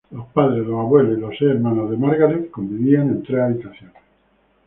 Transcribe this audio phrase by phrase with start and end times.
[0.09, 3.93] Los padres, los abuelos y los seis hermanos de Margaret, convivían en tres habitaciones.